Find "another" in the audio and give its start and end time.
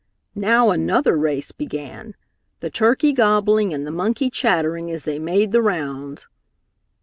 0.71-1.15